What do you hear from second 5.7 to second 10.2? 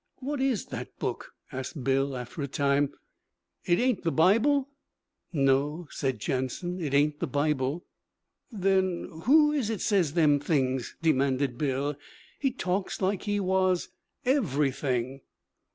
said Jansen. 'It ain't the Bible.' 'Then who is it says